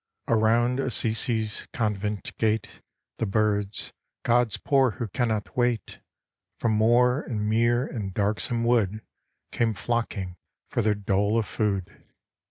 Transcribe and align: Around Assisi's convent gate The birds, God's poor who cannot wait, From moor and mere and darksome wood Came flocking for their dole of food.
Around 0.27 0.79
Assisi's 0.79 1.67
convent 1.73 2.35
gate 2.39 2.81
The 3.19 3.27
birds, 3.27 3.93
God's 4.23 4.57
poor 4.57 4.89
who 4.97 5.07
cannot 5.07 5.55
wait, 5.55 6.01
From 6.57 6.71
moor 6.71 7.21
and 7.21 7.47
mere 7.47 7.85
and 7.85 8.11
darksome 8.11 8.63
wood 8.63 9.03
Came 9.51 9.75
flocking 9.75 10.37
for 10.71 10.81
their 10.81 10.95
dole 10.95 11.37
of 11.37 11.45
food. 11.45 12.03